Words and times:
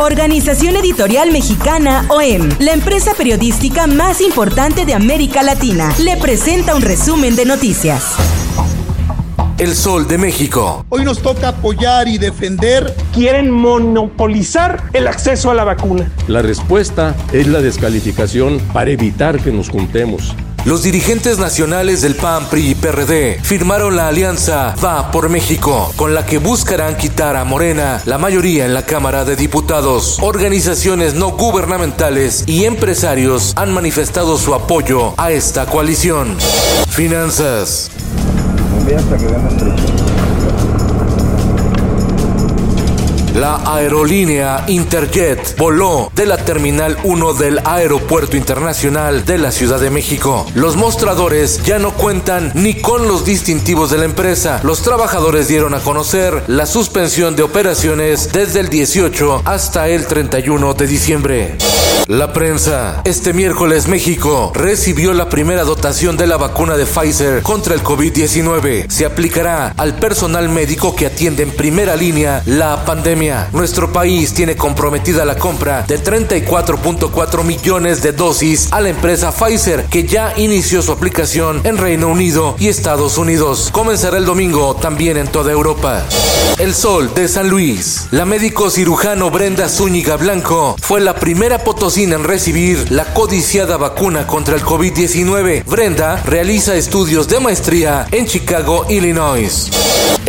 Organización 0.00 0.76
Editorial 0.76 1.30
Mexicana 1.30 2.06
OEM, 2.08 2.48
la 2.58 2.72
empresa 2.72 3.12
periodística 3.12 3.86
más 3.86 4.22
importante 4.22 4.86
de 4.86 4.94
América 4.94 5.42
Latina, 5.42 5.92
le 5.98 6.16
presenta 6.16 6.74
un 6.74 6.80
resumen 6.80 7.36
de 7.36 7.44
noticias. 7.44 8.14
El 9.58 9.74
Sol 9.74 10.08
de 10.08 10.16
México. 10.16 10.86
Hoy 10.88 11.04
nos 11.04 11.20
toca 11.20 11.48
apoyar 11.48 12.08
y 12.08 12.16
defender. 12.16 12.94
Quieren 13.12 13.50
monopolizar 13.50 14.84
el 14.94 15.06
acceso 15.06 15.50
a 15.50 15.54
la 15.54 15.64
vacuna. 15.64 16.10
La 16.28 16.40
respuesta 16.40 17.14
es 17.34 17.46
la 17.46 17.60
descalificación 17.60 18.58
para 18.72 18.90
evitar 18.92 19.38
que 19.38 19.52
nos 19.52 19.68
juntemos. 19.68 20.34
Los 20.66 20.82
dirigentes 20.82 21.38
nacionales 21.38 22.02
del 22.02 22.16
PAN, 22.16 22.50
PRI 22.50 22.70
y 22.70 22.74
PRD 22.74 23.40
firmaron 23.42 23.96
la 23.96 24.08
alianza 24.08 24.74
Va 24.84 25.10
por 25.10 25.30
México, 25.30 25.90
con 25.96 26.12
la 26.12 26.26
que 26.26 26.36
buscarán 26.36 26.98
quitar 26.98 27.36
a 27.36 27.44
Morena 27.44 28.02
la 28.04 28.18
mayoría 28.18 28.66
en 28.66 28.74
la 28.74 28.84
Cámara 28.84 29.24
de 29.24 29.36
Diputados. 29.36 30.18
Organizaciones 30.20 31.14
no 31.14 31.30
gubernamentales 31.30 32.44
y 32.46 32.66
empresarios 32.66 33.54
han 33.56 33.72
manifestado 33.72 34.36
su 34.36 34.54
apoyo 34.54 35.14
a 35.16 35.30
esta 35.30 35.64
coalición. 35.64 36.36
Finanzas. 36.90 37.90
La 43.40 43.62
aerolínea 43.64 44.66
Interjet 44.68 45.56
voló 45.56 46.12
de 46.14 46.26
la 46.26 46.36
Terminal 46.36 46.98
1 47.04 47.32
del 47.32 47.58
Aeropuerto 47.64 48.36
Internacional 48.36 49.24
de 49.24 49.38
la 49.38 49.50
Ciudad 49.50 49.80
de 49.80 49.88
México. 49.88 50.44
Los 50.54 50.76
mostradores 50.76 51.62
ya 51.64 51.78
no 51.78 51.94
cuentan 51.94 52.52
ni 52.54 52.74
con 52.74 53.08
los 53.08 53.24
distintivos 53.24 53.90
de 53.90 53.96
la 53.96 54.04
empresa. 54.04 54.60
Los 54.62 54.82
trabajadores 54.82 55.48
dieron 55.48 55.72
a 55.72 55.80
conocer 55.80 56.44
la 56.48 56.66
suspensión 56.66 57.34
de 57.34 57.42
operaciones 57.42 58.30
desde 58.30 58.60
el 58.60 58.68
18 58.68 59.40
hasta 59.46 59.88
el 59.88 60.06
31 60.06 60.74
de 60.74 60.86
diciembre. 60.86 61.56
La 62.08 62.32
prensa. 62.32 63.02
Este 63.04 63.32
miércoles 63.32 63.86
México 63.86 64.52
recibió 64.54 65.12
la 65.12 65.28
primera 65.28 65.64
dotación 65.64 66.16
de 66.16 66.26
la 66.26 66.36
vacuna 66.36 66.76
de 66.76 66.86
Pfizer 66.86 67.42
contra 67.42 67.74
el 67.74 67.82
COVID-19. 67.82 68.88
Se 68.88 69.06
aplicará 69.06 69.74
al 69.76 69.96
personal 69.96 70.48
médico 70.48 70.96
que 70.96 71.06
atiende 71.06 71.42
en 71.42 71.50
primera 71.50 71.96
línea 71.96 72.42
la 72.46 72.84
pandemia. 72.84 73.48
Nuestro 73.52 73.92
país 73.92 74.34
tiene 74.34 74.56
comprometida 74.56 75.24
la 75.24 75.36
compra 75.36 75.84
de 75.86 76.02
34.4 76.02 77.44
millones 77.44 78.02
de 78.02 78.12
dosis 78.12 78.72
a 78.72 78.80
la 78.80 78.88
empresa 78.88 79.30
Pfizer 79.30 79.84
que 79.84 80.04
ya 80.04 80.32
inició 80.36 80.82
su 80.82 80.92
aplicación 80.92 81.60
en 81.64 81.76
Reino 81.76 82.08
Unido 82.08 82.56
y 82.58 82.68
Estados 82.68 83.18
Unidos. 83.18 83.70
Comenzará 83.72 84.18
el 84.18 84.24
domingo 84.24 84.74
también 84.74 85.16
en 85.16 85.28
toda 85.28 85.52
Europa. 85.52 86.04
El 86.58 86.74
Sol 86.74 87.12
de 87.14 87.28
San 87.28 87.48
Luis. 87.48 88.08
La 88.10 88.24
médico 88.24 88.70
cirujano 88.70 89.30
Brenda 89.30 89.68
Zúñiga 89.68 90.16
Blanco 90.16 90.76
fue 90.80 91.00
la 91.00 91.14
primera 91.14 91.58
potosina 91.58 91.89
en 91.96 92.22
recibir 92.22 92.92
la 92.92 93.04
codiciada 93.14 93.76
vacuna 93.76 94.24
contra 94.24 94.54
el 94.54 94.62
COVID-19. 94.62 95.64
Brenda 95.64 96.22
realiza 96.24 96.76
estudios 96.76 97.26
de 97.26 97.40
maestría 97.40 98.06
en 98.12 98.26
Chicago, 98.26 98.86
Illinois. 98.88 99.68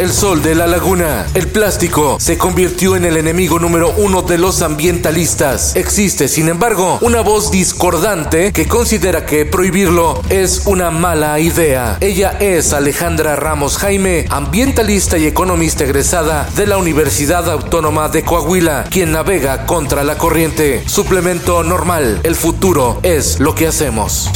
El 0.00 0.10
Sol 0.14 0.42
de 0.42 0.54
la 0.54 0.66
Laguna. 0.66 1.26
El 1.34 1.48
plástico 1.48 2.16
se 2.18 2.38
convirtió 2.38 2.96
en 2.96 3.04
el 3.04 3.18
enemigo 3.18 3.58
número 3.58 3.92
uno 3.98 4.22
de 4.22 4.38
los 4.38 4.62
ambientalistas. 4.62 5.76
Existe, 5.76 6.26
sin 6.26 6.48
embargo, 6.48 6.96
una 7.02 7.20
voz 7.20 7.50
discordante 7.50 8.50
que 8.50 8.66
considera 8.66 9.26
que 9.26 9.44
prohibirlo 9.44 10.22
es 10.30 10.62
una 10.64 10.90
mala 10.90 11.38
idea. 11.38 11.98
Ella 12.00 12.30
es 12.40 12.72
Alejandra 12.72 13.36
Ramos 13.36 13.76
Jaime, 13.76 14.24
ambientalista 14.30 15.18
y 15.18 15.26
economista 15.26 15.84
egresada 15.84 16.48
de 16.56 16.66
la 16.66 16.78
Universidad 16.78 17.50
Autónoma 17.50 18.08
de 18.08 18.24
Coahuila, 18.24 18.86
quien 18.90 19.12
navega 19.12 19.66
contra 19.66 20.02
la 20.02 20.16
corriente. 20.16 20.82
Suplemento 20.86 21.62
normal, 21.62 22.20
el 22.22 22.36
futuro 22.36 23.00
es 23.02 23.38
lo 23.38 23.54
que 23.54 23.66
hacemos. 23.66 24.30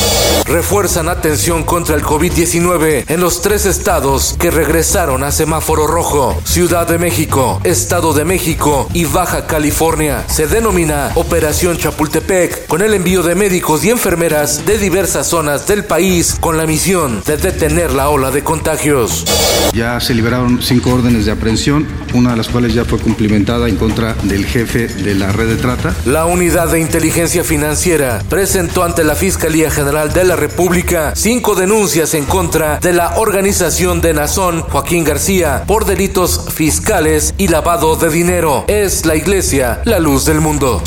Refuerzan 0.45 1.09
atención 1.09 1.65
contra 1.65 1.97
el 1.97 2.03
COVID-19 2.03 3.05
en 3.09 3.21
los 3.23 3.41
tres 3.41 3.65
estados 3.65 4.37
que 4.39 4.51
regresaron 4.51 5.25
a 5.25 5.33
semáforo 5.55 5.87
rojo. 5.87 6.43
Ciudad 6.43 6.89
de 6.89 6.99
México, 6.99 7.61
Estado 7.63 8.13
de 8.13 8.25
México 8.25 8.89
y 8.93 9.05
Baja 9.05 9.47
California. 9.47 10.25
Se 10.27 10.49
denomina 10.49 11.13
Operación 11.15 11.79
Chapultepec, 11.79 12.67
con 12.67 12.83
el 12.83 12.93
envío 12.93 13.23
de 13.23 13.37
médicos 13.37 13.85
y 13.85 13.91
enfermeras 13.91 14.67
de 14.67 14.79
diversas 14.79 15.29
zonas 15.29 15.69
del 15.69 15.85
país 15.85 16.37
con 16.41 16.57
la 16.57 16.67
misión 16.67 17.23
de 17.25 17.37
detener 17.37 17.93
la 17.93 18.09
ola 18.09 18.33
de 18.33 18.43
contagios. 18.43 19.25
Ya 19.73 20.01
se 20.01 20.13
liberaron 20.15 20.61
cinco 20.61 20.93
órdenes 20.93 21.27
de 21.27 21.33
aprehensión, 21.33 21.87
una 22.15 22.33
de 22.33 22.37
las 22.39 22.49
cuales 22.49 22.75
ya 22.75 22.85
fue 22.85 22.99
cumplimentada 22.99 23.69
en 23.69 23.77
contra 23.77 24.15
del 24.25 24.47
jefe 24.47 24.89
de 24.89 25.15
la 25.15 25.31
red 25.31 25.49
de 25.49 25.57
trata. 25.57 25.95
La 26.05 26.27
Unidad 26.27 26.73
de 26.73 26.81
Inteligencia 26.81 27.45
Financiera 27.45 28.25
presentó 28.29 28.83
ante 28.83 29.05
la 29.05 29.15
Fiscalía 29.15 29.71
General 29.71 30.13
de 30.13 30.25
la 30.25 30.35
República 30.35 31.13
cinco 31.15 31.55
denuncias 31.55 32.15
en 32.15 32.25
contra 32.25 32.81
de 32.81 32.93
la 32.93 33.19
organización 33.19 34.01
de 34.01 34.15
Nazón 34.15 34.63
Joaquín 34.63 35.05
García 35.05 35.34
por 35.67 35.85
delitos 35.85 36.43
fiscales 36.55 37.35
y 37.39 37.49
lavado 37.49 37.97
de 37.97 38.09
dinero. 38.09 38.65
Es 38.69 39.05
la 39.05 39.17
iglesia 39.17 39.81
la 39.85 39.99
luz 39.99 40.27
del 40.27 40.41
mundo. 40.41 40.81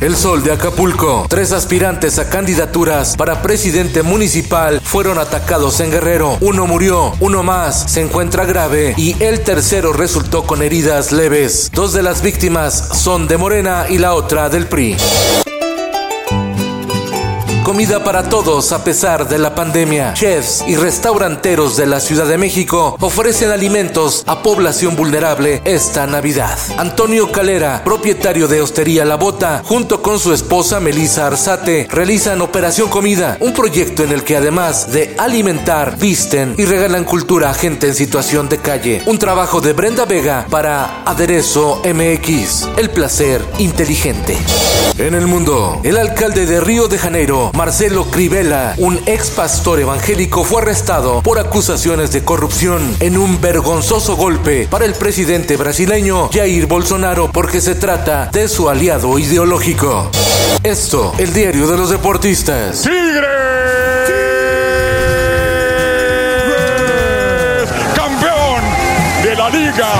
El 0.00 0.16
Sol 0.16 0.42
de 0.42 0.52
Acapulco. 0.52 1.26
Tres 1.28 1.52
aspirantes 1.52 2.18
a 2.18 2.30
candidaturas 2.30 3.14
para 3.16 3.42
presidente 3.42 4.02
municipal 4.02 4.80
fueron 4.82 5.18
atacados 5.18 5.80
en 5.80 5.90
Guerrero. 5.90 6.38
Uno 6.40 6.66
murió, 6.66 7.12
uno 7.20 7.42
más 7.42 7.92
se 7.92 8.00
encuentra 8.00 8.46
grave 8.46 8.94
y 8.96 9.22
el 9.22 9.40
tercero 9.40 9.92
resultó 9.92 10.44
con 10.44 10.62
heridas 10.62 11.12
leves. 11.12 11.70
Dos 11.74 11.92
de 11.92 12.02
las 12.02 12.22
víctimas 12.22 12.72
son 12.94 13.28
de 13.28 13.36
Morena 13.36 13.84
y 13.90 13.98
la 13.98 14.14
otra 14.14 14.48
del 14.48 14.66
PRI. 14.66 14.96
Comida 17.70 18.02
para 18.02 18.28
todos 18.28 18.72
a 18.72 18.82
pesar 18.82 19.28
de 19.28 19.38
la 19.38 19.54
pandemia. 19.54 20.12
Chefs 20.14 20.64
y 20.66 20.74
restauranteros 20.74 21.76
de 21.76 21.86
la 21.86 22.00
Ciudad 22.00 22.26
de 22.26 22.36
México 22.36 22.96
ofrecen 22.98 23.52
alimentos 23.52 24.24
a 24.26 24.42
población 24.42 24.96
vulnerable 24.96 25.62
esta 25.64 26.04
Navidad. 26.08 26.58
Antonio 26.78 27.30
Calera, 27.30 27.82
propietario 27.84 28.48
de 28.48 28.60
Hostería 28.60 29.04
La 29.04 29.14
Bota, 29.14 29.62
junto 29.64 30.02
con 30.02 30.18
su 30.18 30.32
esposa 30.32 30.80
Melissa 30.80 31.28
Arzate, 31.28 31.86
realizan 31.88 32.40
Operación 32.40 32.88
Comida, 32.88 33.36
un 33.38 33.52
proyecto 33.52 34.02
en 34.02 34.10
el 34.10 34.24
que 34.24 34.36
además 34.36 34.90
de 34.90 35.14
alimentar, 35.16 35.96
visten 35.96 36.56
y 36.58 36.64
regalan 36.64 37.04
cultura 37.04 37.50
a 37.50 37.54
gente 37.54 37.86
en 37.86 37.94
situación 37.94 38.48
de 38.48 38.58
calle. 38.58 39.00
Un 39.06 39.20
trabajo 39.20 39.60
de 39.60 39.74
Brenda 39.74 40.06
Vega 40.06 40.44
para 40.50 41.04
Aderezo 41.04 41.82
MX. 41.84 42.68
El 42.76 42.90
placer 42.90 43.40
inteligente. 43.58 44.36
En 44.98 45.14
el 45.14 45.26
mundo, 45.28 45.80
el 45.82 45.96
alcalde 45.96 46.44
de 46.44 46.60
Río 46.60 46.88
de 46.88 46.98
Janeiro, 46.98 47.52
Marcelo 47.60 48.06
Crivella, 48.06 48.72
un 48.78 48.98
ex 49.04 49.28
pastor 49.28 49.80
evangélico, 49.80 50.44
fue 50.44 50.62
arrestado 50.62 51.20
por 51.20 51.38
acusaciones 51.38 52.10
de 52.10 52.24
corrupción 52.24 52.96
en 53.00 53.18
un 53.18 53.38
vergonzoso 53.38 54.16
golpe 54.16 54.66
para 54.66 54.86
el 54.86 54.94
presidente 54.94 55.58
brasileño 55.58 56.30
Jair 56.32 56.64
Bolsonaro 56.64 57.30
porque 57.30 57.60
se 57.60 57.74
trata 57.74 58.30
de 58.32 58.48
su 58.48 58.70
aliado 58.70 59.18
ideológico. 59.18 60.10
Esto, 60.62 61.12
el 61.18 61.34
diario 61.34 61.68
de 61.68 61.76
los 61.76 61.90
deportistas. 61.90 62.88
campeón 67.94 68.62
de 69.22 69.36
la 69.36 69.50
Liga 69.50 69.92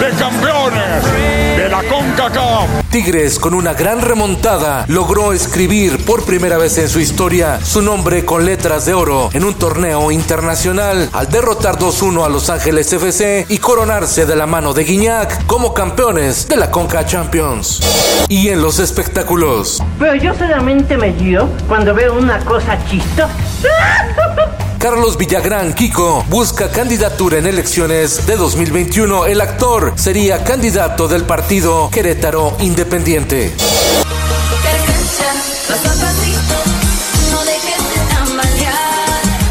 de 0.00 0.16
Campeones 0.18 1.51
la 1.82 1.88
CONCACAF. 1.88 2.68
Tigres, 2.90 3.38
con 3.38 3.54
una 3.54 3.72
gran 3.74 4.00
remontada, 4.00 4.84
logró 4.88 5.32
escribir 5.32 6.04
por 6.04 6.24
primera 6.24 6.58
vez 6.58 6.76
en 6.78 6.88
su 6.88 7.00
historia 7.00 7.60
su 7.64 7.82
nombre 7.82 8.24
con 8.24 8.44
letras 8.44 8.84
de 8.84 8.94
oro 8.94 9.30
en 9.32 9.44
un 9.44 9.54
torneo 9.54 10.10
internacional 10.10 11.08
al 11.12 11.28
derrotar 11.28 11.78
2-1 11.78 12.24
a 12.24 12.28
Los 12.28 12.50
Ángeles 12.50 12.92
FC 12.92 13.46
y 13.48 13.58
coronarse 13.58 14.26
de 14.26 14.36
la 14.36 14.46
mano 14.46 14.74
de 14.74 14.84
Guiñac 14.84 15.46
como 15.46 15.72
campeones 15.72 16.48
de 16.48 16.56
la 16.56 16.70
Conca 16.70 17.06
Champions. 17.06 17.80
Y 18.28 18.48
en 18.48 18.60
los 18.60 18.78
espectáculos. 18.78 19.82
Pero 19.98 20.14
yo 20.16 20.34
solamente 20.34 20.96
me 20.96 21.12
guío 21.12 21.48
cuando 21.68 21.94
veo 21.94 22.18
una 22.18 22.44
cosa 22.44 22.78
chistosa. 22.86 23.30
Carlos 24.82 25.16
Villagrán 25.16 25.74
Kiko 25.74 26.24
busca 26.28 26.68
candidatura 26.68 27.38
en 27.38 27.46
elecciones 27.46 28.26
de 28.26 28.36
2021. 28.36 29.26
El 29.26 29.40
actor 29.40 29.92
sería 29.94 30.42
candidato 30.42 31.06
del 31.06 31.22
partido 31.24 31.88
Querétaro 31.88 32.56
Independiente. 32.58 33.52